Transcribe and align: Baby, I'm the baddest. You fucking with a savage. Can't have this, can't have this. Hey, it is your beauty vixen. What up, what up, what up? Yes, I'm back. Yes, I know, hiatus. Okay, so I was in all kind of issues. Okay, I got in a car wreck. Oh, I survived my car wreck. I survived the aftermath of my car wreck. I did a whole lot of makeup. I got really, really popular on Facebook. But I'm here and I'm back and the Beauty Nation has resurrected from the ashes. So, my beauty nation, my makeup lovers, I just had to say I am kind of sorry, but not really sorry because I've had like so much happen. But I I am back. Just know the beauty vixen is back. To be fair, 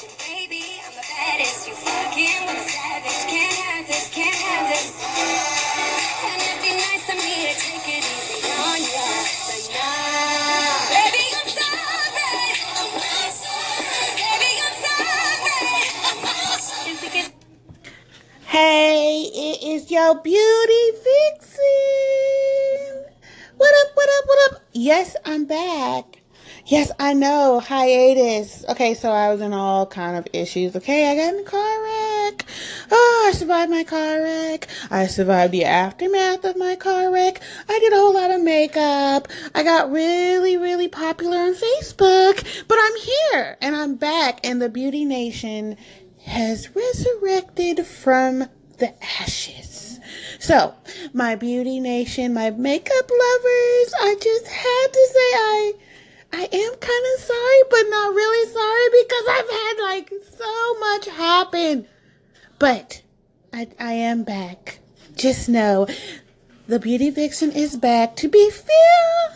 Baby, 0.00 0.80
I'm 0.80 0.94
the 0.96 1.02
baddest. 1.02 1.68
You 1.68 1.74
fucking 1.74 2.46
with 2.46 2.56
a 2.56 2.70
savage. 2.70 3.20
Can't 3.28 3.52
have 3.52 3.86
this, 3.86 4.08
can't 4.14 4.34
have 4.34 4.68
this. 4.70 5.00
Hey, 18.46 19.30
it 19.34 19.62
is 19.62 19.90
your 19.90 20.14
beauty 20.22 20.90
vixen. 21.04 21.62
What 23.58 23.74
up, 23.82 23.94
what 23.94 24.08
up, 24.08 24.24
what 24.26 24.52
up? 24.52 24.62
Yes, 24.72 25.14
I'm 25.26 25.44
back. 25.44 26.19
Yes, 26.66 26.92
I 26.98 27.14
know, 27.14 27.60
hiatus. 27.60 28.64
Okay, 28.68 28.94
so 28.94 29.10
I 29.10 29.32
was 29.32 29.40
in 29.40 29.52
all 29.52 29.86
kind 29.86 30.16
of 30.16 30.26
issues. 30.32 30.76
Okay, 30.76 31.10
I 31.10 31.14
got 31.16 31.34
in 31.34 31.40
a 31.40 31.44
car 31.44 31.82
wreck. 31.82 32.44
Oh, 32.90 33.26
I 33.28 33.32
survived 33.32 33.70
my 33.70 33.82
car 33.82 34.22
wreck. 34.22 34.68
I 34.90 35.06
survived 35.06 35.52
the 35.52 35.64
aftermath 35.64 36.44
of 36.44 36.56
my 36.56 36.76
car 36.76 37.10
wreck. 37.10 37.40
I 37.68 37.78
did 37.78 37.92
a 37.92 37.96
whole 37.96 38.14
lot 38.14 38.30
of 38.30 38.42
makeup. 38.42 39.28
I 39.54 39.62
got 39.62 39.90
really, 39.90 40.56
really 40.56 40.88
popular 40.88 41.38
on 41.38 41.54
Facebook. 41.54 42.66
But 42.68 42.78
I'm 42.80 42.96
here 42.96 43.56
and 43.60 43.74
I'm 43.74 43.96
back 43.96 44.40
and 44.44 44.60
the 44.60 44.68
Beauty 44.68 45.04
Nation 45.04 45.76
has 46.26 46.74
resurrected 46.74 47.86
from 47.86 48.48
the 48.78 48.94
ashes. 49.20 49.98
So, 50.38 50.74
my 51.12 51.34
beauty 51.36 51.80
nation, 51.80 52.32
my 52.32 52.50
makeup 52.50 53.10
lovers, 53.10 53.94
I 54.00 54.16
just 54.20 54.46
had 54.46 54.86
to 54.92 55.08
say 55.12 55.78
I 56.32 56.48
am 56.52 56.74
kind 56.74 57.06
of 57.14 57.20
sorry, 57.20 57.62
but 57.70 57.90
not 57.90 58.14
really 58.14 58.52
sorry 58.52 58.88
because 59.20 59.38
I've 59.38 59.50
had 59.50 59.74
like 59.82 60.12
so 60.36 60.78
much 60.80 61.06
happen. 61.06 61.86
But 62.58 63.02
I 63.52 63.68
I 63.78 63.92
am 63.92 64.24
back. 64.24 64.78
Just 65.14 65.48
know 65.48 65.86
the 66.66 66.78
beauty 66.78 67.10
vixen 67.10 67.52
is 67.52 67.76
back. 67.76 68.16
To 68.16 68.28
be 68.28 68.50
fair, 68.50 69.34